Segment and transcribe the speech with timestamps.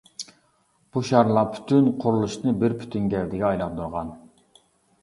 [0.95, 4.13] بۇ شارلار پۈتۈن قۇرۇلۇشنى بىر پۈتۈن گەۋدىگە ئايلاندۇرغان.